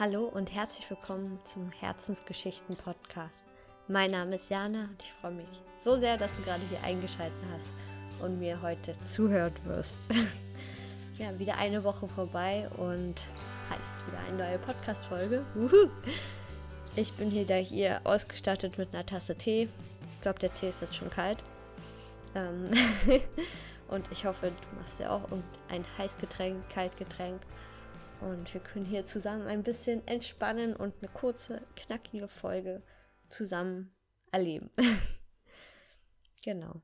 Hallo 0.00 0.26
und 0.26 0.54
herzlich 0.54 0.88
willkommen 0.88 1.40
zum 1.44 1.72
Herzensgeschichten 1.72 2.76
Podcast. 2.76 3.48
Mein 3.88 4.12
Name 4.12 4.36
ist 4.36 4.48
Jana 4.48 4.82
und 4.82 5.02
ich 5.02 5.12
freue 5.14 5.32
mich 5.32 5.48
so 5.76 5.96
sehr, 5.96 6.16
dass 6.16 6.32
du 6.36 6.42
gerade 6.42 6.62
hier 6.70 6.80
eingeschaltet 6.84 7.42
hast 7.52 8.22
und 8.22 8.38
mir 8.38 8.62
heute 8.62 8.96
zuhört 8.98 9.54
wirst. 9.64 9.98
ja, 11.18 11.36
wieder 11.40 11.56
eine 11.56 11.82
Woche 11.82 12.06
vorbei 12.06 12.70
und 12.76 13.28
heißt 13.70 13.90
wieder 14.06 14.20
eine 14.28 14.36
neue 14.36 14.58
Podcast-Folge. 14.60 15.44
Ich 16.94 17.12
bin 17.14 17.28
hier 17.28 17.44
hier 17.56 18.00
ausgestattet 18.04 18.78
mit 18.78 18.94
einer 18.94 19.04
Tasse 19.04 19.34
Tee. 19.34 19.68
Ich 20.14 20.20
glaube, 20.20 20.38
der 20.38 20.54
Tee 20.54 20.68
ist 20.68 20.80
jetzt 20.80 20.94
schon 20.94 21.10
kalt. 21.10 21.38
Ähm 22.36 22.70
und 23.88 24.12
ich 24.12 24.24
hoffe, 24.24 24.52
du 24.52 24.80
machst 24.80 25.00
ja 25.00 25.10
auch 25.10 25.24
ein 25.68 25.84
Heißgetränk, 25.98 26.68
Kaltgetränk 26.68 27.42
und 28.20 28.52
wir 28.52 28.60
können 28.60 28.84
hier 28.84 29.06
zusammen 29.06 29.46
ein 29.46 29.62
bisschen 29.62 30.06
entspannen 30.06 30.74
und 30.74 30.94
eine 31.00 31.10
kurze, 31.12 31.62
knackige 31.76 32.28
Folge 32.28 32.82
zusammen 33.28 33.94
erleben. 34.32 34.70
genau. 36.44 36.82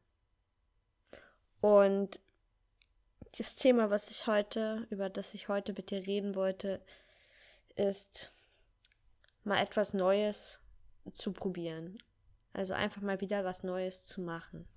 Und 1.61 2.21
das 3.39 3.57
Thema, 3.57 3.91
was 3.91 4.11
ich 4.11 4.27
heute, 4.27 4.87
über 4.91 5.11
das 5.11 5.35
ich 5.35 5.49
heute 5.49 5.73
mit 5.73 5.91
dir 5.91 6.07
reden 6.07 6.35
wollte, 6.35 6.81
ist 7.75 8.33
mal 9.43 9.61
etwas 9.61 9.95
Neues 9.95 10.61
zu 11.13 11.33
probieren. 11.33 11.99
Also 12.53 12.75
einfach 12.75 13.03
mal 13.03 13.21
wieder 13.21 13.45
was 13.45 13.63
Neues 13.63 14.05
zu 14.05 14.21
machen. 14.21 14.69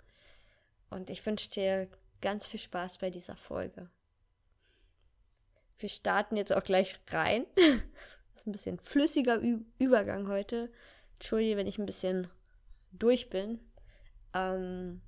Und 0.90 1.10
ich 1.10 1.26
wünsche 1.26 1.50
dir 1.50 1.88
ganz 2.22 2.48
viel 2.48 2.60
Spaß 2.60 2.98
bei 2.98 3.10
dieser 3.10 3.36
Folge. 3.36 3.90
Wir 5.80 5.90
starten 5.90 6.38
jetzt 6.38 6.54
auch 6.54 6.64
gleich 6.64 7.00
rein. 7.10 7.46
Das 7.56 7.66
ist 8.36 8.48
ein 8.48 8.52
bisschen 8.52 8.80
flüssiger 8.80 9.42
Ü 9.42 9.60
Übergang 9.78 10.28
heute. 10.28 10.72
Entschuldige, 11.16 11.58
wenn 11.58 11.68
ich 11.68 11.78
ein 11.78 11.86
bisschen 11.86 12.28
durch 12.92 13.30
bin. 13.30 13.60
Ähm, 14.34 15.02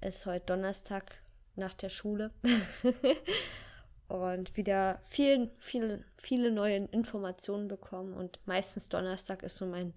ist 0.00 0.26
heute 0.26 0.46
Donnerstag 0.46 1.22
nach 1.54 1.74
der 1.74 1.88
Schule. 1.88 2.32
und 4.08 4.56
wieder 4.56 5.00
viel, 5.04 5.50
viel, 5.58 6.04
viele 6.16 6.50
neue 6.50 6.76
Informationen 6.76 7.68
bekommen. 7.68 8.14
Und 8.14 8.40
meistens 8.46 8.88
Donnerstag 8.88 9.42
ist 9.42 9.56
so 9.56 9.66
mein 9.66 9.94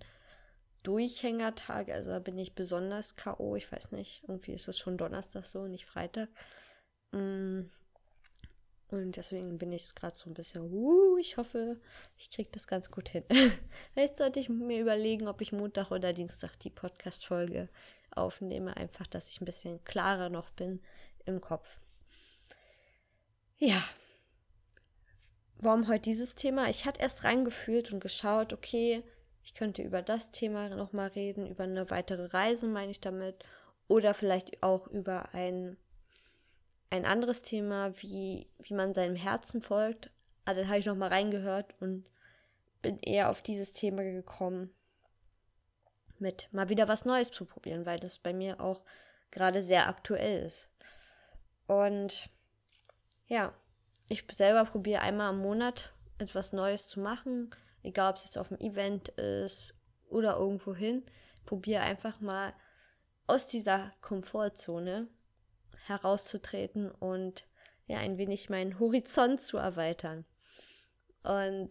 Durchhängertag. 0.84 1.90
Also 1.90 2.12
da 2.12 2.20
bin 2.20 2.38
ich 2.38 2.56
besonders 2.56 3.16
K.O. 3.16 3.56
Ich 3.56 3.72
weiß 3.72 3.92
nicht. 3.92 4.24
Irgendwie 4.28 4.54
ist 4.54 4.68
es 4.68 4.78
schon 4.78 4.98
Donnerstag 4.98 5.44
so, 5.46 5.68
nicht 5.68 5.86
Freitag. 5.86 6.30
Mm, 7.12 7.64
und 8.90 9.16
deswegen 9.18 9.58
bin 9.58 9.72
ich 9.72 9.96
gerade 9.96 10.16
so 10.16 10.30
ein 10.30 10.36
bisschen, 10.36 10.72
uh, 10.72 11.18
ich 11.18 11.38
hoffe, 11.38 11.80
ich 12.18 12.30
kriege 12.30 12.50
das 12.52 12.68
ganz 12.68 12.92
gut 12.92 13.10
hin. 13.10 13.24
Vielleicht 13.94 14.18
sollte 14.18 14.40
ich 14.40 14.48
mir 14.48 14.80
überlegen, 14.80 15.28
ob 15.28 15.42
ich 15.42 15.52
Montag 15.52 15.92
oder 15.92 16.14
Dienstag 16.14 16.60
die 16.60 16.70
Podcast-Folge 16.70 17.70
aufnehme. 18.12 18.78
Einfach, 18.78 19.08
dass 19.08 19.30
ich 19.30 19.42
ein 19.42 19.46
bisschen 19.46 19.84
klarer 19.86 20.30
noch 20.30 20.52
bin 20.52 20.82
im 21.26 21.42
Kopf. 21.42 21.80
Ja. 23.58 23.82
Warum 25.58 25.88
heute 25.88 26.04
dieses 26.04 26.36
Thema? 26.36 26.70
Ich 26.70 26.86
hatte 26.86 27.02
erst 27.02 27.24
reingefühlt 27.24 27.92
und 27.92 28.02
geschaut, 28.02 28.54
okay, 28.54 29.04
ich 29.42 29.56
könnte 29.56 29.82
über 29.82 30.02
das 30.02 30.32
Thema 30.32 30.70
nochmal 30.70 31.10
reden, 31.10 31.48
über 31.48 31.64
eine 31.64 31.90
weitere 31.90 32.26
Reise, 32.26 32.68
meine 32.68 32.92
ich 32.92 33.00
damit. 33.00 33.44
Oder 33.88 34.14
vielleicht 34.14 34.62
auch 34.62 34.88
über 34.88 35.34
ein 35.34 35.78
ein 36.96 37.06
anderes 37.06 37.42
Thema, 37.42 37.94
wie, 38.02 38.48
wie 38.60 38.74
man 38.74 38.94
seinem 38.94 39.16
Herzen 39.16 39.62
folgt. 39.62 40.10
Aber 40.46 40.52
ah, 40.52 40.54
dann 40.62 40.68
habe 40.68 40.80
ich 40.80 40.86
nochmal 40.86 41.10
reingehört 41.10 41.74
und 41.80 42.10
bin 42.84 43.00
eher 43.00 43.32
auf 43.32 43.42
dieses 43.42 43.74
Thema 43.74 44.04
gekommen, 44.04 44.70
mit 46.20 46.48
mal 46.52 46.70
wieder 46.70 46.88
was 46.88 47.04
Neues 47.04 47.32
zu 47.32 47.46
probieren, 47.46 47.88
weil 47.88 48.00
das 48.00 48.20
bei 48.20 48.32
mir 48.32 48.62
auch 48.62 48.82
gerade 49.32 49.64
sehr 49.64 49.88
aktuell 49.88 50.46
ist. 50.46 50.72
Und 51.66 52.30
ja, 53.26 53.54
ich 54.08 54.24
selber 54.32 54.66
probiere 54.66 55.02
einmal 55.02 55.34
im 55.34 55.40
Monat 55.40 55.94
etwas 56.20 56.54
Neues 56.54 56.88
zu 56.88 57.00
machen, 57.00 57.50
egal 57.82 58.12
ob 58.12 58.18
es 58.18 58.26
jetzt 58.26 58.38
auf 58.38 58.52
einem 58.52 58.62
Event 58.62 59.10
ist 59.10 59.74
oder 60.10 60.38
irgendwo 60.38 60.76
hin. 60.76 61.04
Probiere 61.46 61.82
einfach 61.82 62.22
mal 62.22 62.54
aus 63.26 63.48
dieser 63.48 63.92
Komfortzone 64.02 65.08
herauszutreten 65.86 66.92
und 66.92 67.46
ja, 67.88 67.98
ein 68.00 68.18
wenig 68.18 68.50
meinen 68.50 68.80
Horizont 68.80 69.42
zu 69.42 69.58
erweitern. 69.58 70.26
Und 71.24 71.70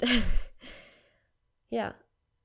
ja, 1.70 1.94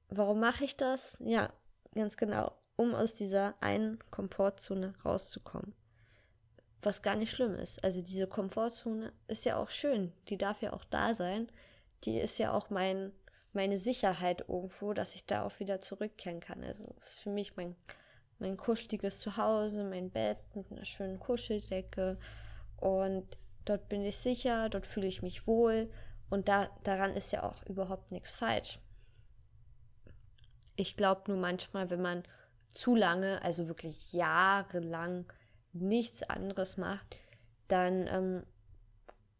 warum 0.10 0.40
mache 0.40 0.64
ich 0.64 0.76
das? 0.76 1.18
Ja, 1.20 1.52
ganz 1.94 2.18
genau, 2.18 2.52
um 2.76 2.96
aus 2.96 3.16
dieser 3.16 3.56
einen 3.62 4.00
Komfortzone 4.12 4.94
rauszukommen. 5.04 5.74
Was 6.82 7.02
gar 7.02 7.16
nicht 7.16 7.32
schlimm 7.32 7.56
ist. 7.56 7.84
Also 7.84 8.02
diese 8.02 8.28
Komfortzone 8.28 9.12
ist 9.28 9.44
ja 9.46 9.58
auch 9.58 9.70
schön, 9.70 10.14
die 10.30 10.38
darf 10.38 10.62
ja 10.62 10.74
auch 10.74 10.86
da 10.86 11.14
sein. 11.14 11.52
Die 12.06 12.18
ist 12.18 12.40
ja 12.40 12.54
auch 12.54 12.70
mein, 12.70 13.12
meine 13.52 13.78
Sicherheit 13.78 14.46
irgendwo, 14.48 14.94
dass 14.94 15.16
ich 15.16 15.26
da 15.26 15.44
auch 15.44 15.60
wieder 15.60 15.82
zurückkehren 15.82 16.40
kann. 16.40 16.64
Also 16.64 16.96
ist 17.02 17.20
für 17.20 17.32
mich 17.32 17.58
mein 17.58 17.76
mein 18.40 18.58
kuscheliges 18.58 19.20
Zuhause, 19.20 19.84
mein 19.84 20.10
Bett 20.10 20.40
mit 20.56 20.72
einer 20.72 20.86
schönen 20.86 21.20
Kuscheldecke. 21.20 22.18
Und 22.78 23.38
dort 23.66 23.90
bin 23.90 24.04
ich 24.04 24.18
sicher, 24.18 24.70
dort 24.70 24.86
fühle 24.86 25.08
ich 25.08 25.22
mich 25.22 25.46
wohl. 25.46 25.92
Und 26.30 26.48
da, 26.48 26.70
daran 26.84 27.14
ist 27.14 27.32
ja 27.32 27.44
auch 27.44 27.64
überhaupt 27.66 28.12
nichts 28.12 28.32
falsch. 28.32 28.80
Ich 30.76 30.96
glaube 30.96 31.24
nur 31.28 31.38
manchmal, 31.40 31.90
wenn 31.90 32.02
man 32.02 32.24
zu 32.72 32.96
lange, 32.96 33.42
also 33.44 33.68
wirklich 33.68 34.14
jahrelang 34.14 35.26
nichts 35.74 36.24
anderes 36.24 36.78
macht, 36.78 37.18
dann 37.68 38.08
ähm, 38.08 38.44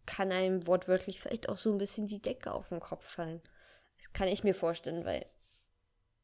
kann 0.06 0.32
einem 0.32 0.68
wortwörtlich 0.68 1.22
vielleicht 1.22 1.50
auch 1.50 1.58
so 1.58 1.72
ein 1.72 1.78
bisschen 1.78 2.08
die 2.08 2.22
Decke 2.22 2.52
auf 2.52 2.70
den 2.70 2.80
Kopf 2.80 3.08
fallen. 3.08 3.42
Das 3.98 4.12
kann 4.14 4.28
ich 4.28 4.44
mir 4.44 4.56
vorstellen, 4.56 5.06
weil 5.06 5.26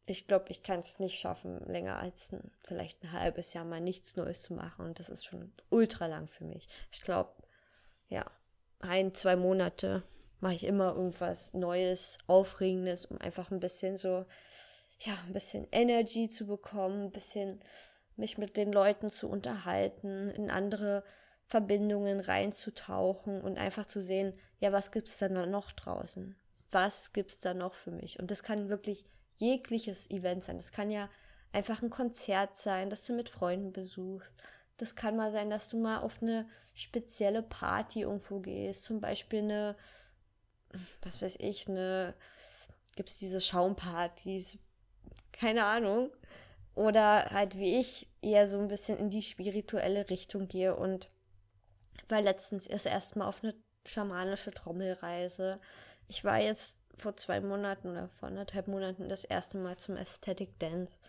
ich 0.06 0.28
glaube, 0.28 0.46
ich 0.50 0.62
kann 0.62 0.80
es 0.80 1.00
nicht 1.00 1.20
schaffen, 1.20 1.60
länger 1.66 1.98
als 1.98 2.32
ein, 2.32 2.52
vielleicht 2.62 3.04
ein 3.04 3.12
halbes 3.12 3.54
Jahr 3.54 3.66
mal 3.66 3.82
nichts 3.82 4.16
Neues 4.16 4.44
zu 4.44 4.54
machen. 4.54 4.86
Und 4.86 5.00
das 5.00 5.10
ist 5.10 5.26
schon 5.26 5.52
ultra 5.70 6.06
lang 6.06 6.28
für 6.28 6.44
mich. 6.44 6.68
Ich 6.92 7.02
glaube, 7.02 7.32
ja, 8.08 8.26
ein, 8.80 9.14
zwei 9.16 9.36
Monate 9.36 10.04
mache 10.40 10.54
ich 10.54 10.64
immer 10.64 10.96
irgendwas 10.96 11.54
Neues, 11.54 12.20
Aufregendes, 12.28 13.06
um 13.08 13.20
einfach 13.20 13.50
ein 13.50 13.60
bisschen 13.60 13.98
so, 13.98 14.26
ja, 15.00 15.18
ein 15.26 15.34
bisschen 15.34 15.68
Energy 15.72 16.30
zu 16.30 16.46
bekommen, 16.46 17.06
ein 17.06 17.12
bisschen 17.12 17.62
mich 18.16 18.38
mit 18.38 18.58
den 18.58 18.72
Leuten 18.72 19.10
zu 19.10 19.28
unterhalten, 19.28 20.30
in 20.30 20.50
andere 20.52 21.04
Verbindungen 21.48 22.20
reinzutauchen 22.20 23.42
und 23.42 23.58
einfach 23.58 23.86
zu 23.86 24.02
sehen, 24.02 24.38
ja, 24.60 24.72
was 24.72 24.92
gibt 24.92 25.10
es 25.10 25.18
da 25.18 25.30
noch 25.30 25.72
draußen? 25.72 26.36
Was 26.72 27.12
gibt 27.12 27.32
es 27.32 27.40
da 27.40 27.54
noch 27.54 27.74
für 27.74 27.92
mich? 27.92 28.20
Und 28.20 28.32
das 28.32 28.44
kann 28.44 28.70
wirklich 28.70 29.06
jegliches 29.38 30.10
Event 30.10 30.44
sein. 30.44 30.58
Das 30.58 30.72
kann 30.72 30.92
ja 30.92 31.10
einfach 31.52 31.82
ein 31.82 31.90
Konzert 31.90 32.58
sein, 32.58 32.90
das 32.90 33.06
du 33.06 33.14
mit 33.14 33.30
Freunden 33.30 33.72
besuchst. 33.72 34.34
Das 34.78 34.96
kann 34.96 35.16
mal 35.16 35.32
sein, 35.32 35.50
dass 35.50 35.68
du 35.68 35.78
mal 35.78 36.00
auf 36.00 36.22
eine 36.22 36.48
spezielle 36.74 37.42
Party 37.42 38.02
irgendwo 38.02 38.40
gehst. 38.40 38.84
Zum 38.84 39.00
Beispiel 39.00 39.40
eine, 39.40 39.76
was 41.02 41.22
weiß 41.22 41.38
ich, 41.40 41.70
eine, 41.70 42.14
gibt 42.96 43.10
es 43.10 43.20
diese 43.20 43.40
Schaumpartys, 43.40 44.58
keine 45.32 45.66
Ahnung. 45.66 46.12
Oder 46.76 47.30
halt 47.32 47.58
wie 47.58 47.80
ich 47.80 48.10
eher 48.22 48.50
so 48.50 48.60
ein 48.60 48.68
bisschen 48.68 48.98
in 48.98 49.10
die 49.10 49.22
spirituelle 49.22 50.10
Richtung 50.10 50.50
gehe 50.50 50.76
und 50.76 51.10
war 52.10 52.22
letztens 52.22 52.68
erst 52.68 52.86
erstmal 52.86 53.30
auf 53.30 53.44
eine 53.44 53.56
schamanische 53.86 54.52
Trommelreise. 54.52 55.62
Ich 56.10 56.26
war 56.26 56.40
jetzt 56.40 56.78
vor 56.98 57.18
zwei 57.18 57.42
Monaten 57.42 57.90
oder 57.90 58.10
vor 58.20 58.30
anderthalb 58.30 58.68
Monaten 58.68 59.10
das 59.10 59.24
erste 59.24 59.58
Mal 59.58 59.78
zum 59.78 59.98
Aesthetic 59.98 60.58
Dance. 60.60 61.00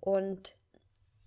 Und, 0.00 0.54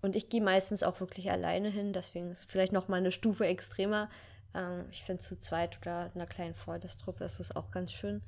und 0.01 0.15
ich 0.15 0.29
gehe 0.29 0.41
meistens 0.41 0.83
auch 0.83 0.99
wirklich 0.99 1.31
alleine 1.31 1.69
hin, 1.69 1.93
deswegen 1.93 2.31
ist 2.31 2.49
vielleicht 2.49 2.73
noch 2.73 2.87
mal 2.87 2.97
eine 2.97 3.11
Stufe 3.11 3.45
extremer. 3.45 4.09
Ähm, 4.53 4.85
ich 4.91 5.03
finde 5.03 5.23
zu 5.23 5.37
zweit 5.37 5.77
oder 5.81 6.11
einer 6.13 6.27
kleinen 6.27 6.55
Freundestruppe 6.55 7.23
ist 7.23 7.39
es 7.39 7.55
auch 7.55 7.71
ganz 7.71 7.91
schön, 7.91 8.21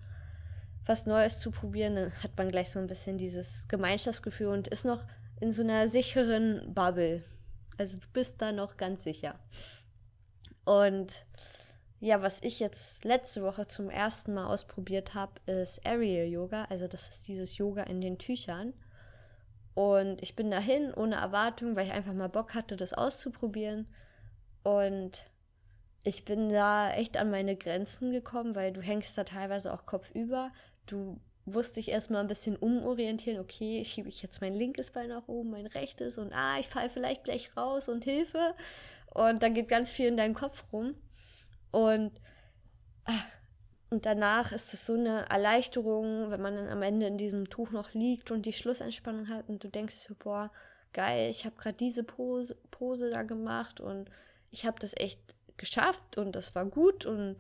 was 0.86 1.06
Neues 1.06 1.40
zu 1.40 1.52
probieren. 1.52 1.96
Dann 1.96 2.24
hat 2.24 2.38
man 2.38 2.50
gleich 2.50 2.72
so 2.72 2.80
ein 2.80 2.88
bisschen 2.88 3.18
dieses 3.18 3.68
Gemeinschaftsgefühl 3.68 4.48
und 4.48 4.68
ist 4.68 4.86
noch 4.86 5.04
in 5.40 5.52
so 5.52 5.62
einer 5.62 5.88
sicheren 5.88 6.74
Bubble. 6.74 7.24
Also 7.78 7.98
du 7.98 8.08
bist 8.14 8.42
da 8.42 8.52
noch 8.52 8.78
ganz 8.78 9.04
sicher. 9.04 9.40
Und 10.66 11.26
ja, 12.00 12.22
was 12.22 12.42
ich 12.44 12.60
jetzt 12.60 13.06
letzte 13.06 13.42
Woche 13.42 13.68
zum 13.68 13.90
ersten 13.90 14.34
Mal 14.34 14.48
ausprobiert 14.48 15.16
habe, 15.16 15.34
ist 15.48 15.86
Aerial 15.86 16.28
Yoga. 16.28 16.66
Also 16.66 16.88
das 16.88 17.10
ist 17.10 17.28
dieses 17.28 17.58
Yoga 17.58 17.84
in 17.84 18.02
den 18.02 18.20
Tüchern. 18.20 18.74
Und 19.74 20.22
ich 20.22 20.36
bin 20.36 20.52
dahin 20.52 20.94
ohne 20.94 21.16
Erwartung, 21.16 21.76
weil 21.76 21.88
ich 21.88 21.94
einfach 21.94 22.14
mal 22.14 22.30
Bock 22.30 22.54
hatte, 22.54 22.78
das 22.78 22.94
auszuprobieren. 22.94 23.88
Und 24.64 25.26
ich 26.04 26.24
bin 26.24 26.50
da 26.50 26.92
echt 26.92 27.18
an 27.18 27.32
meine 27.32 27.56
Grenzen 27.56 28.12
gekommen, 28.12 28.56
weil 28.56 28.74
du 28.74 28.82
hängst 28.82 29.18
da 29.18 29.24
teilweise 29.24 29.74
auch 29.74 29.86
kopfüber. 29.86 30.52
Du 30.86 31.20
musste 31.46 31.80
ich 31.80 31.90
erstmal 31.90 32.22
ein 32.22 32.28
bisschen 32.28 32.56
umorientieren. 32.58 33.40
Okay, 33.40 33.84
schiebe 33.86 34.10
ich 34.10 34.22
jetzt 34.22 34.42
mein 34.42 34.54
linkes 34.54 34.92
Bein 34.92 35.10
nach 35.10 35.28
oben, 35.28 35.52
mein 35.52 35.68
rechtes 35.68 36.18
und 36.18 36.32
ah, 36.34 36.60
ich 36.60 36.68
falle 36.68 36.90
vielleicht 36.90 37.24
gleich 37.24 37.56
raus 37.58 37.90
und 37.90 38.04
Hilfe. 38.04 38.54
Und 39.14 39.42
dann 39.42 39.54
geht 39.54 39.68
ganz 39.68 39.92
viel 39.92 40.08
in 40.08 40.18
deinem 40.18 40.36
Kopf 40.36 40.64
rum. 40.72 40.94
Und, 41.72 42.12
ah, 43.06 43.24
und 43.90 44.06
danach 44.06 44.52
ist 44.52 44.74
es 44.74 44.86
so 44.86 44.94
eine 44.94 45.30
Erleichterung, 45.30 46.30
wenn 46.30 46.42
man 46.42 46.56
dann 46.56 46.70
am 46.70 46.82
Ende 46.82 47.08
in 47.08 47.18
diesem 47.18 47.50
Tuch 47.50 47.72
noch 47.72 47.94
liegt 47.94 48.32
und 48.32 48.46
die 48.46 48.54
Schlussentspannung 48.54 49.30
hat 49.30 49.48
und 49.50 49.64
du 49.64 49.70
denkst, 49.70 50.08
boah, 50.20 50.52
geil, 50.94 51.30
ich 51.30 51.46
habe 51.46 51.56
gerade 51.56 51.78
diese 51.78 52.04
Pose, 52.04 52.56
Pose 52.72 53.10
da 53.10 53.24
gemacht 53.24 53.80
und 53.80 54.10
ich 54.52 54.66
habe 54.66 54.80
das 54.80 54.94
echt 54.98 55.22
geschafft 55.58 56.18
und 56.18 56.36
das 56.36 56.56
war 56.56 56.66
gut 56.66 57.06
und 57.06 57.38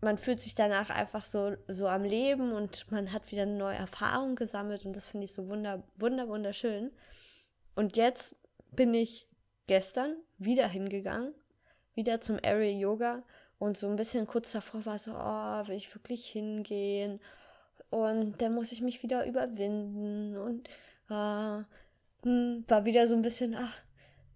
man 0.00 0.18
fühlt 0.18 0.40
sich 0.40 0.54
danach 0.54 0.90
einfach 0.90 1.24
so, 1.24 1.56
so 1.68 1.88
am 1.88 2.04
Leben 2.04 2.52
und 2.52 2.90
man 2.90 3.12
hat 3.12 3.30
wieder 3.30 3.42
eine 3.42 3.56
neue 3.56 3.76
Erfahrung 3.76 4.36
gesammelt 4.36 4.84
und 4.84 4.94
das 4.94 5.08
finde 5.08 5.24
ich 5.24 5.32
so 5.32 5.48
wunder, 5.48 5.82
wunder, 5.96 6.28
wunderschön. 6.28 6.92
Und 7.74 7.96
jetzt 7.96 8.36
bin 8.72 8.94
ich 8.94 9.28
gestern 9.66 10.16
wieder 10.38 10.68
hingegangen, 10.68 11.34
wieder 11.96 12.20
zum 12.20 12.38
Area 12.44 12.70
Yoga 12.70 13.22
und 13.58 13.76
so 13.76 13.88
ein 13.88 13.96
bisschen 13.96 14.26
kurz 14.26 14.52
davor 14.52 14.86
war 14.86 14.98
so, 14.98 15.12
oh, 15.12 15.66
will 15.66 15.76
ich 15.76 15.92
wirklich 15.94 16.26
hingehen? 16.26 17.20
Und 17.90 18.40
dann 18.40 18.54
muss 18.54 18.72
ich 18.72 18.82
mich 18.82 19.02
wieder 19.02 19.26
überwinden 19.26 20.36
und 20.36 20.68
äh, 21.08 21.64
war 22.68 22.84
wieder 22.84 23.06
so 23.06 23.14
ein 23.14 23.22
bisschen, 23.22 23.54
ach, 23.54 23.74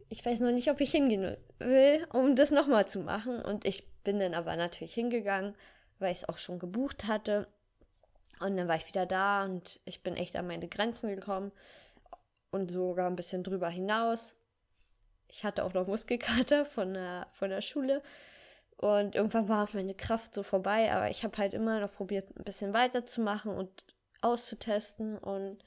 ich 0.09 0.25
weiß 0.25 0.41
noch 0.41 0.53
nicht, 0.53 0.71
ob 0.71 0.81
ich 0.81 0.91
hingehen 0.91 1.37
will, 1.59 2.07
um 2.13 2.35
das 2.35 2.51
nochmal 2.51 2.89
zu 2.89 3.01
machen. 3.01 3.43
Und 3.43 3.65
ich 3.65 3.89
bin 4.03 4.19
dann 4.19 4.35
aber 4.35 4.57
natürlich 4.57 4.95
hingegangen, 4.95 5.55
weil 5.99 6.13
ich 6.13 6.19
es 6.19 6.29
auch 6.29 6.39
schon 6.39 6.59
gebucht 6.59 7.07
hatte. 7.07 7.47
Und 8.41 8.57
dann 8.57 8.69
war 8.69 8.77
ich 8.77 8.89
wieder 8.89 9.07
da 9.07 9.45
und 9.45 9.81
ich 9.85 10.03
bin 10.03 10.17
echt 10.17 10.35
an 10.35 10.47
meine 10.47 10.67
Grenzen 10.67 11.15
gekommen 11.15 11.53
und 12.51 12.71
sogar 12.71 13.07
ein 13.07 13.17
bisschen 13.17 13.43
drüber 13.43 13.69
hinaus. 13.69 14.35
Ich 15.31 15.45
hatte 15.45 15.65
auch 15.65 15.73
noch 15.73 15.87
Muskelkater 15.87 16.65
von 16.65 16.95
der, 16.95 17.27
von 17.33 17.51
der 17.51 17.61
Schule. 17.61 18.03
Und 18.77 19.15
irgendwann 19.15 19.49
war 19.49 19.69
meine 19.73 19.95
Kraft 19.95 20.35
so 20.35 20.43
vorbei, 20.43 20.91
aber 20.93 21.11
ich 21.11 21.23
habe 21.23 21.37
halt 21.37 21.53
immer 21.55 21.81
noch 21.81 21.93
probiert, 21.93 22.35
ein 22.37 22.45
bisschen 22.45 22.73
weiterzumachen 22.73 23.53
und 23.53 23.85
auszutesten 24.23 25.19
und 25.19 25.65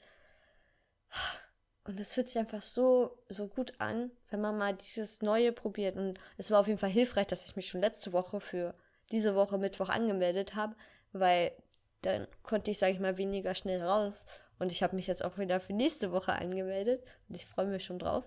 und 1.86 2.00
es 2.00 2.14
fühlt 2.14 2.28
sich 2.28 2.38
einfach 2.38 2.62
so, 2.62 3.18
so 3.28 3.46
gut 3.46 3.74
an, 3.78 4.10
wenn 4.30 4.40
man 4.40 4.56
mal 4.56 4.74
dieses 4.74 5.20
Neue 5.20 5.52
probiert. 5.52 5.96
Und 5.96 6.18
es 6.38 6.50
war 6.50 6.60
auf 6.60 6.66
jeden 6.66 6.78
Fall 6.78 6.90
hilfreich, 6.90 7.26
dass 7.26 7.44
ich 7.44 7.56
mich 7.56 7.68
schon 7.68 7.82
letzte 7.82 8.14
Woche 8.14 8.40
für 8.40 8.74
diese 9.12 9.34
Woche 9.34 9.58
Mittwoch 9.58 9.90
angemeldet 9.90 10.54
habe, 10.54 10.74
weil 11.12 11.52
dann 12.00 12.26
konnte 12.42 12.70
ich, 12.70 12.78
sage 12.78 12.92
ich 12.92 13.00
mal, 13.00 13.18
weniger 13.18 13.54
schnell 13.54 13.82
raus. 13.82 14.24
Und 14.58 14.72
ich 14.72 14.82
habe 14.82 14.96
mich 14.96 15.06
jetzt 15.06 15.22
auch 15.22 15.36
wieder 15.36 15.60
für 15.60 15.74
nächste 15.74 16.10
Woche 16.10 16.32
angemeldet 16.32 17.02
und 17.28 17.34
ich 17.34 17.44
freue 17.44 17.66
mich 17.66 17.84
schon 17.84 17.98
drauf. 17.98 18.24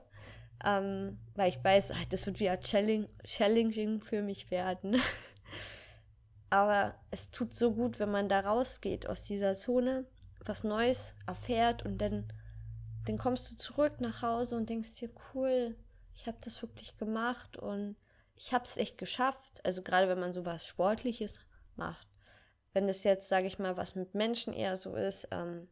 Ähm, 0.63 1.19
weil 1.35 1.49
ich 1.49 1.63
weiß, 1.63 1.91
ach, 1.91 2.05
das 2.09 2.25
wird 2.25 2.39
wieder 2.39 2.59
challenging 2.59 4.01
für 4.01 4.21
mich 4.21 4.49
werden. 4.49 4.99
Aber 6.49 6.95
es 7.11 7.29
tut 7.29 7.53
so 7.53 7.73
gut, 7.73 7.99
wenn 7.99 8.09
man 8.09 8.29
da 8.29 8.39
rausgeht 8.39 9.07
aus 9.07 9.23
dieser 9.23 9.53
Zone, 9.53 10.05
was 10.45 10.63
Neues 10.63 11.13
erfährt 11.27 11.83
und 11.83 11.97
dann 11.97 12.31
dann 13.07 13.17
kommst 13.17 13.49
du 13.51 13.55
zurück 13.55 14.01
nach 14.01 14.21
Hause 14.21 14.57
und 14.57 14.69
denkst 14.69 14.95
dir, 14.95 15.09
cool, 15.33 15.75
ich 16.13 16.27
habe 16.27 16.37
das 16.41 16.61
wirklich 16.61 16.97
gemacht 16.97 17.57
und 17.57 17.95
ich 18.35 18.53
habe 18.53 18.65
es 18.65 18.77
echt 18.77 18.97
geschafft. 18.97 19.65
Also 19.65 19.81
gerade 19.81 20.09
wenn 20.09 20.19
man 20.19 20.33
so 20.33 20.45
was 20.45 20.67
Sportliches 20.67 21.39
macht. 21.75 22.07
Wenn 22.73 22.89
es 22.89 23.03
jetzt, 23.03 23.29
sage 23.29 23.47
ich 23.47 23.59
mal, 23.59 23.77
was 23.77 23.95
mit 23.95 24.13
Menschen 24.13 24.53
eher 24.53 24.75
so 24.75 24.95
ist, 24.95 25.27
ähm, 25.31 25.69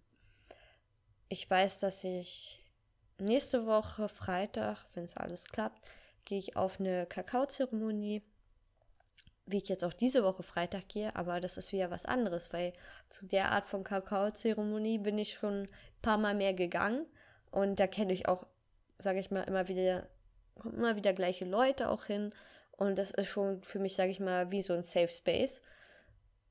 ich 1.27 1.49
weiß, 1.49 1.79
dass 1.79 2.03
ich 2.03 2.64
nächste 3.17 3.65
Woche 3.65 4.09
Freitag, 4.09 4.85
wenn 4.93 5.05
es 5.05 5.17
alles 5.17 5.45
klappt, 5.45 5.81
gehe 6.25 6.39
ich 6.39 6.55
auf 6.55 6.79
eine 6.79 7.05
Kakaozeremonie, 7.05 8.23
wie 9.45 9.57
ich 9.57 9.69
jetzt 9.69 9.83
auch 9.83 9.93
diese 9.93 10.23
Woche 10.23 10.43
Freitag 10.43 10.89
gehe, 10.89 11.15
aber 11.15 11.39
das 11.39 11.57
ist 11.57 11.71
wieder 11.71 11.91
was 11.91 12.05
anderes, 12.05 12.51
weil 12.51 12.73
zu 13.09 13.25
der 13.27 13.51
Art 13.51 13.67
von 13.67 13.83
Kakaozeremonie 13.83 14.97
bin 14.97 15.17
ich 15.17 15.33
schon 15.33 15.63
ein 15.63 15.69
paar 16.01 16.17
Mal 16.17 16.33
mehr 16.33 16.53
gegangen 16.53 17.05
und 17.55 17.79
da 17.79 17.87
kenne 17.87 18.11
ich 18.11 18.27
auch, 18.27 18.45
sage 18.99 19.19
ich 19.19 19.31
mal, 19.31 19.43
immer 19.43 19.69
wieder, 19.69 20.09
kommen 20.59 20.75
immer 20.75 20.97
wieder 20.97 21.13
gleiche 21.13 21.45
Leute 21.45 21.89
auch 21.89 22.03
hin. 22.03 22.33
Und 22.73 22.97
das 22.97 23.11
ist 23.11 23.29
schon 23.29 23.63
für 23.63 23.79
mich, 23.79 23.95
sage 23.95 24.11
ich 24.11 24.19
mal, 24.19 24.51
wie 24.51 24.61
so 24.61 24.73
ein 24.73 24.83
Safe 24.83 25.07
Space. 25.07 25.61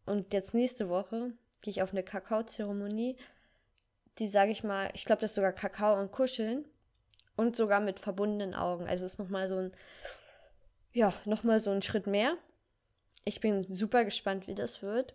Und 0.07 0.33
jetzt 0.33 0.55
nächste 0.55 0.89
Woche 0.89 1.35
gehe 1.61 1.73
ich 1.73 1.83
auf 1.83 1.93
eine 1.93 2.03
Kakaozeremonie, 2.03 3.19
die, 4.19 4.29
sage 4.29 4.53
ich 4.53 4.65
mal, 4.65 4.91
ich 4.95 5.05
glaube, 5.05 5.21
das 5.21 5.33
ist 5.33 5.37
sogar 5.37 5.53
Kakao 5.53 5.99
und 5.99 6.13
Kuscheln 6.13 6.65
und 7.37 7.57
sogar 7.57 7.81
mit 7.81 7.99
verbundenen 7.99 8.55
Augen. 8.55 8.87
Also 8.87 9.07
ist 9.07 9.19
nochmal 9.19 9.49
so 9.49 9.57
ein, 9.57 9.73
ja, 10.93 11.13
nochmal 11.25 11.61
so 11.61 11.71
ein 11.71 11.83
Schritt 11.83 12.07
mehr. 12.07 12.37
Ich 13.25 13.41
bin 13.41 13.63
super 13.63 14.05
gespannt, 14.05 14.47
wie 14.47 14.55
das 14.55 14.83
wird. 14.83 15.15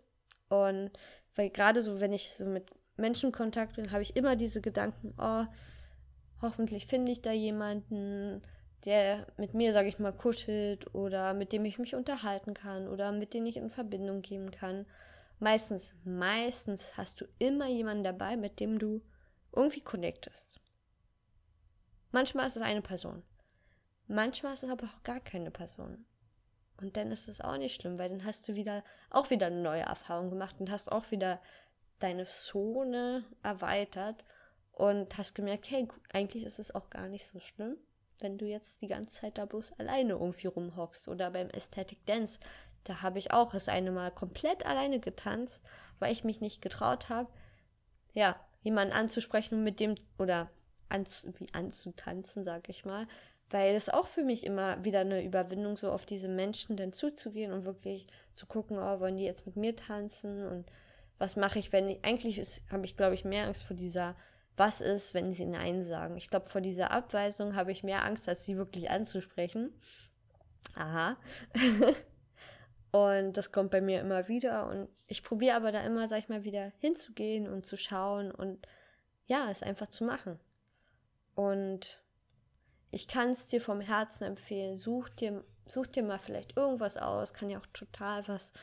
Und 0.49 0.91
weil 1.35 1.49
gerade 1.49 1.81
so, 1.81 1.99
wenn 1.99 2.11
ich 2.11 2.33
so 2.35 2.45
mit 2.45 2.65
Menschen 2.97 3.31
Kontakt 3.31 3.75
bin, 3.75 3.91
habe 3.91 4.01
ich 4.01 4.15
immer 4.15 4.35
diese 4.35 4.61
Gedanken, 4.61 5.13
oh, 5.17 5.45
hoffentlich 6.41 6.87
finde 6.87 7.11
ich 7.11 7.21
da 7.21 7.31
jemanden, 7.31 8.41
der 8.85 9.27
mit 9.37 9.53
mir, 9.53 9.73
sage 9.73 9.89
ich 9.89 9.99
mal, 9.99 10.13
kuschelt 10.13 10.93
oder 10.93 11.33
mit 11.33 11.51
dem 11.51 11.65
ich 11.65 11.79
mich 11.79 11.95
unterhalten 11.95 12.53
kann 12.53 12.87
oder 12.87 13.11
mit 13.11 13.33
dem 13.33 13.45
ich 13.45 13.57
in 13.57 13.69
Verbindung 13.69 14.21
gehen 14.21 14.51
kann. 14.51 14.85
Meistens, 15.39 15.93
meistens 16.03 16.97
hast 16.97 17.21
du 17.21 17.25
immer 17.39 17.67
jemanden 17.67 18.03
dabei, 18.03 18.35
mit 18.35 18.59
dem 18.59 18.77
du 18.77 19.01
irgendwie 19.53 19.81
connectest. 19.81 20.59
Manchmal 22.11 22.47
ist 22.47 22.57
es 22.57 22.61
eine 22.61 22.81
Person. 22.81 23.23
Manchmal 24.07 24.53
ist 24.53 24.63
es 24.63 24.69
aber 24.69 24.85
auch 24.85 25.03
gar 25.03 25.19
keine 25.19 25.51
Person. 25.51 26.05
Und 26.81 26.97
dann 26.97 27.11
ist 27.11 27.27
es 27.27 27.41
auch 27.41 27.57
nicht 27.57 27.79
schlimm, 27.79 27.97
weil 27.97 28.09
dann 28.09 28.25
hast 28.25 28.47
du 28.47 28.55
wieder 28.55 28.83
auch 29.09 29.29
wieder 29.29 29.47
eine 29.47 29.61
neue 29.61 29.81
Erfahrung 29.81 30.29
gemacht 30.29 30.55
und 30.59 30.71
hast 30.71 30.91
auch 30.91 31.11
wieder 31.11 31.41
deine 31.99 32.25
Zone 32.25 33.25
erweitert 33.43 34.23
und 34.71 35.17
hast 35.17 35.35
gemerkt, 35.35 35.69
hey, 35.69 35.87
eigentlich 36.13 36.45
ist 36.45 36.59
es 36.59 36.73
auch 36.73 36.89
gar 36.89 37.07
nicht 37.07 37.27
so 37.27 37.39
schlimm, 37.39 37.75
wenn 38.19 38.37
du 38.37 38.45
jetzt 38.45 38.81
die 38.81 38.87
ganze 38.87 39.21
Zeit 39.21 39.37
da 39.37 39.45
bloß 39.45 39.73
alleine 39.77 40.13
irgendwie 40.13 40.47
rumhockst. 40.47 41.07
Oder 41.07 41.31
beim 41.31 41.49
Aesthetic 41.53 42.05
Dance, 42.05 42.39
da 42.83 43.01
habe 43.01 43.19
ich 43.19 43.31
auch 43.31 43.51
das 43.51 43.69
eine 43.69 43.91
Mal 43.91 44.11
komplett 44.11 44.65
alleine 44.65 44.99
getanzt, 44.99 45.63
weil 45.99 46.11
ich 46.11 46.23
mich 46.23 46.41
nicht 46.41 46.61
getraut 46.61 47.09
habe, 47.09 47.29
ja, 48.13 48.35
jemanden 48.61 48.93
anzusprechen 48.93 49.63
mit 49.63 49.79
dem, 49.79 49.95
oder 50.17 50.49
anzu, 50.89 51.31
wie 51.37 51.53
anzutanzen, 51.53 52.43
sag 52.43 52.69
ich 52.69 52.85
mal, 52.85 53.07
weil 53.49 53.75
es 53.75 53.89
auch 53.89 54.07
für 54.07 54.23
mich 54.23 54.45
immer 54.45 54.83
wieder 54.83 54.99
eine 54.99 55.23
Überwindung, 55.23 55.77
so 55.77 55.91
auf 55.91 56.05
diese 56.05 56.27
Menschen 56.27 56.77
dann 56.77 56.93
zuzugehen 56.93 57.51
und 57.51 57.65
wirklich 57.65 58.07
zu 58.33 58.45
gucken, 58.45 58.77
oh, 58.77 58.99
wollen 58.99 59.17
die 59.17 59.23
jetzt 59.23 59.45
mit 59.45 59.55
mir 59.55 59.75
tanzen 59.75 60.47
und 60.47 60.65
was 61.17 61.35
mache 61.35 61.59
ich, 61.59 61.71
wenn 61.73 61.89
ich, 61.89 62.05
eigentlich 62.05 62.61
habe 62.71 62.85
ich, 62.85 62.95
glaube 62.95 63.13
ich, 63.13 63.25
mehr 63.25 63.45
Angst 63.45 63.63
vor 63.63 63.75
dieser 63.75 64.15
was 64.59 64.81
ist, 64.81 65.13
wenn 65.13 65.31
sie 65.31 65.45
Nein 65.45 65.83
sagen. 65.83 66.17
Ich 66.17 66.29
glaube, 66.29 66.45
vor 66.45 66.59
dieser 66.59 66.91
Abweisung 66.91 67.55
habe 67.55 67.71
ich 67.71 67.81
mehr 67.81 68.03
Angst, 68.03 68.27
als 68.27 68.43
sie 68.43 68.57
wirklich 68.57 68.91
anzusprechen. 68.91 69.71
Aha. 70.75 71.15
und 72.91 73.33
das 73.33 73.51
kommt 73.51 73.71
bei 73.71 73.81
mir 73.81 74.01
immer 74.01 74.27
wieder. 74.27 74.67
Und 74.67 74.89
ich 75.07 75.23
probiere 75.23 75.55
aber 75.55 75.71
da 75.71 75.81
immer, 75.81 76.07
sag 76.07 76.19
ich 76.19 76.29
mal, 76.29 76.43
wieder 76.43 76.71
hinzugehen 76.77 77.47
und 77.47 77.65
zu 77.65 77.77
schauen 77.77 78.31
und 78.31 78.67
ja, 79.25 79.49
es 79.51 79.61
einfach 79.61 79.87
zu 79.87 80.03
machen. 80.03 80.39
Und 81.35 82.01
ich 82.91 83.07
kann 83.07 83.29
es 83.29 83.47
dir 83.47 83.61
vom 83.61 83.81
Herzen 83.81 84.23
empfehlen. 84.23 84.77
Such 84.77 85.09
dir, 85.09 85.43
such 85.67 85.87
dir 85.87 86.03
mal 86.03 86.19
vielleicht 86.19 86.57
irgendwas 86.57 86.97
aus. 86.97 87.33
Kann 87.33 87.49
ja 87.49 87.59
auch 87.59 87.67
total 87.67 88.27
was 88.27 88.53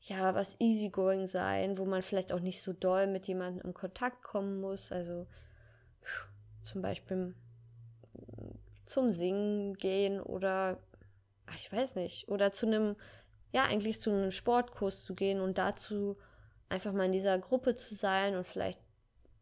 ja, 0.00 0.34
was 0.34 0.60
easygoing 0.60 1.26
sein, 1.26 1.78
wo 1.78 1.84
man 1.84 2.02
vielleicht 2.02 2.32
auch 2.32 2.40
nicht 2.40 2.62
so 2.62 2.72
doll 2.72 3.06
mit 3.06 3.26
jemandem 3.26 3.66
in 3.66 3.74
Kontakt 3.74 4.22
kommen 4.22 4.60
muss. 4.60 4.92
Also 4.92 5.26
zum 6.62 6.82
Beispiel 6.82 7.34
zum 8.84 9.10
Singen 9.10 9.74
gehen 9.74 10.20
oder 10.20 10.78
ich 11.54 11.72
weiß 11.72 11.94
nicht, 11.96 12.28
oder 12.28 12.52
zu 12.52 12.66
einem, 12.66 12.96
ja, 13.56 13.64
eigentlich 13.64 14.02
zu 14.02 14.10
einem 14.10 14.32
Sportkurs 14.32 15.02
zu 15.02 15.14
gehen 15.14 15.40
und 15.40 15.56
dazu 15.56 16.18
einfach 16.68 16.92
mal 16.92 17.06
in 17.06 17.12
dieser 17.12 17.38
Gruppe 17.38 17.74
zu 17.74 17.94
sein 17.94 18.36
und 18.36 18.46
vielleicht, 18.46 18.78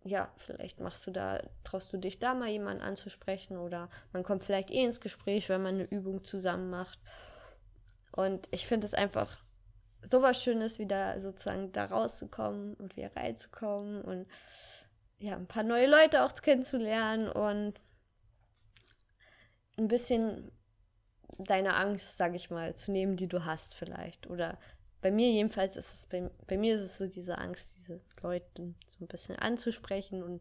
ja, 0.05 0.33
vielleicht 0.37 0.79
machst 0.79 1.05
du 1.09 1.11
da, 1.11 1.43
traust 1.65 1.93
du 1.93 1.97
dich 1.97 2.21
da 2.21 2.33
mal 2.33 2.49
jemanden 2.49 2.85
anzusprechen 2.85 3.57
oder 3.57 3.91
man 4.13 4.23
kommt 4.23 4.45
vielleicht 4.45 4.71
eh 4.71 4.85
ins 4.85 5.01
Gespräch, 5.01 5.49
wenn 5.49 5.65
man 5.65 5.75
eine 5.75 5.91
Übung 5.91 6.23
zusammen 6.23 6.71
macht. 6.71 7.01
Und 8.13 8.47
ich 8.53 8.69
finde 8.69 8.87
es 8.87 8.95
einfach 8.95 9.37
sowas 10.09 10.41
Schönes, 10.41 10.79
wieder 10.79 11.21
sozusagen 11.21 11.73
da 11.73 11.87
rauszukommen 11.87 12.75
und 12.75 12.97
wieder 12.97 13.17
reinzukommen 13.17 14.01
und 14.03 14.29
ja, 15.19 15.35
ein 15.35 15.49
paar 15.49 15.65
neue 15.65 15.89
Leute 15.89 16.23
auch 16.23 16.33
kennenzulernen 16.35 17.29
und 17.29 17.81
ein 19.77 19.89
bisschen 19.89 20.53
deine 21.39 21.75
Angst, 21.75 22.17
sag 22.17 22.35
ich 22.35 22.51
mal, 22.51 22.75
zu 22.75 22.93
nehmen, 22.93 23.17
die 23.17 23.29
du 23.29 23.45
hast 23.45 23.75
vielleicht 23.75 24.29
oder 24.29 24.59
bei 25.05 25.11
mir 25.11 25.31
jedenfalls 25.31 25.77
ist 25.77 25.93
es, 25.93 26.07
bei, 26.07 26.31
bei 26.47 26.57
mir 26.57 26.75
ist 26.75 26.81
es 26.81 26.97
so 26.97 27.07
diese 27.07 27.37
Angst, 27.37 27.77
diese 27.77 28.01
Leute 28.23 28.75
so 28.89 29.05
ein 29.05 29.07
bisschen 29.07 29.37
anzusprechen 29.37 30.23
und 30.23 30.41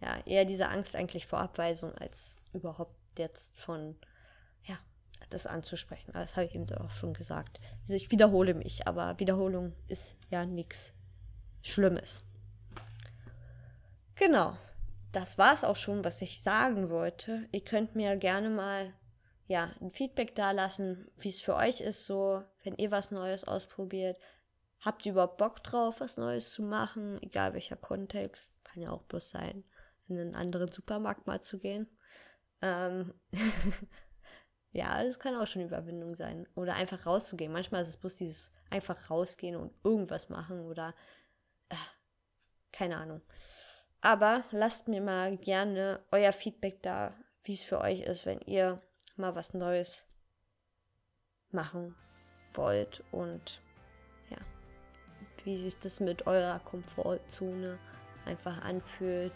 ja, 0.00 0.18
eher 0.26 0.44
diese 0.44 0.68
Angst 0.68 0.96
eigentlich 0.96 1.26
vor 1.28 1.38
Abweisung 1.38 1.94
als 1.94 2.36
überhaupt 2.52 2.96
jetzt 3.18 3.56
von, 3.56 3.96
ja, 4.64 4.76
das 5.28 5.46
anzusprechen. 5.46 6.10
Das 6.12 6.36
habe 6.36 6.46
ich 6.46 6.56
eben 6.56 6.68
auch 6.74 6.90
schon 6.90 7.14
gesagt. 7.14 7.60
Also 7.82 7.94
ich 7.94 8.10
wiederhole 8.10 8.54
mich, 8.54 8.88
aber 8.88 9.18
Wiederholung 9.20 9.74
ist 9.86 10.16
ja 10.28 10.44
nichts 10.44 10.92
Schlimmes. 11.62 12.24
Genau. 14.16 14.56
Das 15.12 15.38
war 15.38 15.52
es 15.52 15.62
auch 15.64 15.76
schon, 15.76 16.04
was 16.04 16.20
ich 16.20 16.40
sagen 16.40 16.90
wollte. 16.90 17.46
Ihr 17.52 17.62
könnt 17.64 17.94
mir 17.94 18.16
gerne 18.16 18.50
mal 18.50 18.92
ja, 19.50 19.74
ein 19.80 19.90
Feedback 19.90 20.36
da 20.36 20.52
lassen, 20.52 21.10
wie 21.18 21.28
es 21.28 21.40
für 21.40 21.56
euch 21.56 21.80
ist, 21.80 22.06
so, 22.06 22.44
wenn 22.62 22.76
ihr 22.76 22.92
was 22.92 23.10
Neues 23.10 23.42
ausprobiert. 23.42 24.16
Habt 24.78 25.04
ihr 25.04 25.10
überhaupt 25.10 25.38
Bock 25.38 25.64
drauf, 25.64 26.00
was 26.00 26.16
Neues 26.16 26.52
zu 26.52 26.62
machen? 26.62 27.20
Egal 27.20 27.52
welcher 27.52 27.74
Kontext. 27.74 28.54
Kann 28.62 28.80
ja 28.80 28.92
auch 28.92 29.02
bloß 29.02 29.28
sein, 29.28 29.64
in 30.06 30.20
einen 30.20 30.36
anderen 30.36 30.70
Supermarkt 30.70 31.26
mal 31.26 31.42
zu 31.42 31.58
gehen. 31.58 31.88
Ähm 32.62 33.12
ja, 34.70 35.02
das 35.02 35.18
kann 35.18 35.34
auch 35.34 35.48
schon 35.48 35.62
Überwindung 35.62 36.14
sein. 36.14 36.46
Oder 36.54 36.74
einfach 36.74 37.04
rauszugehen. 37.04 37.50
Manchmal 37.50 37.82
ist 37.82 37.88
es 37.88 37.96
bloß 37.96 38.18
dieses 38.18 38.52
einfach 38.70 39.10
rausgehen 39.10 39.56
und 39.56 39.74
irgendwas 39.82 40.28
machen 40.28 40.60
oder 40.60 40.94
äh, 41.70 41.74
keine 42.70 42.98
Ahnung. 42.98 43.20
Aber 44.00 44.44
lasst 44.52 44.86
mir 44.86 45.00
mal 45.00 45.36
gerne 45.38 46.04
euer 46.12 46.32
Feedback 46.32 46.84
da, 46.84 47.16
wie 47.42 47.54
es 47.54 47.64
für 47.64 47.80
euch 47.80 48.02
ist, 48.02 48.26
wenn 48.26 48.40
ihr 48.42 48.80
mal 49.16 49.34
was 49.34 49.54
Neues 49.54 50.04
machen 51.52 51.94
wollt 52.54 53.02
und 53.10 53.60
ja, 54.30 54.38
wie 55.44 55.56
sich 55.58 55.78
das 55.78 56.00
mit 56.00 56.26
eurer 56.26 56.58
Komfortzone 56.60 57.78
einfach 58.26 58.62
anfühlt, 58.62 59.32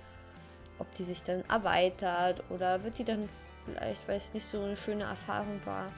ob 0.79 0.93
die 0.95 1.05
sich 1.05 1.23
dann 1.23 1.43
erweitert 1.49 2.43
oder 2.51 2.83
wird 2.83 2.99
die 2.99 3.05
dann 3.05 3.29
vielleicht, 3.65 4.07
weil 4.09 4.17
es 4.17 4.33
nicht 4.35 4.47
so 4.47 4.63
eine 4.63 4.77
schöne 4.77 5.05
Erfahrung 5.05 5.65
war, 5.65 5.91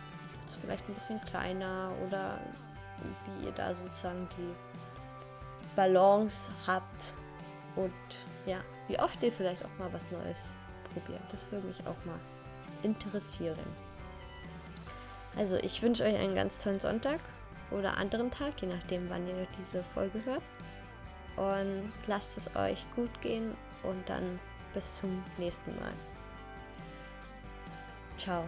ist 0.46 0.56
vielleicht 0.56 0.88
ein 0.88 0.94
bisschen 0.94 1.20
kleiner 1.22 1.92
oder 2.06 2.38
wie 3.26 3.46
ihr 3.46 3.52
da 3.52 3.74
sozusagen 3.74 4.28
die 4.38 4.54
Balance 5.74 6.50
habt 6.66 7.14
und 7.74 7.92
ja, 8.46 8.60
wie 8.88 8.98
oft 8.98 9.22
ihr 9.22 9.32
vielleicht 9.32 9.64
auch 9.64 9.78
mal 9.78 9.92
was 9.92 10.10
Neues 10.10 10.50
probiert. 10.92 11.22
Das 11.30 11.40
würde 11.50 11.66
mich 11.66 11.80
auch 11.80 12.04
mal 12.04 12.18
interessieren. 12.82 13.58
Also 15.36 15.56
ich 15.56 15.82
wünsche 15.82 16.04
euch 16.04 16.16
einen 16.16 16.34
ganz 16.34 16.62
tollen 16.62 16.80
Sonntag 16.80 17.20
oder 17.70 17.96
anderen 17.96 18.30
Tag, 18.30 18.60
je 18.60 18.68
nachdem, 18.68 19.10
wann 19.10 19.26
ihr 19.28 19.46
diese 19.58 19.82
Folge 19.82 20.24
hört. 20.24 20.42
Und 21.36 21.92
lasst 22.06 22.38
es 22.38 22.56
euch 22.56 22.86
gut 22.94 23.20
gehen 23.20 23.54
und 23.82 24.08
dann 24.08 24.40
bis 24.72 24.96
zum 24.96 25.22
nächsten 25.36 25.74
Mal. 25.76 25.92
Ciao. 28.16 28.44